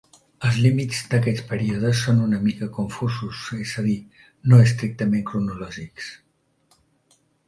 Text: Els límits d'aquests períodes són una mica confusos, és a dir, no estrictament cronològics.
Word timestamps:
Els 0.47 0.55
límits 0.61 0.99
d'aquests 1.09 1.41
períodes 1.49 1.99
són 2.07 2.23
una 2.27 2.39
mica 2.45 2.69
confusos, 2.77 3.41
és 3.63 3.73
a 3.81 3.83
dir, 3.89 3.97
no 4.53 4.63
estrictament 4.63 5.27
cronològics. 5.29 6.09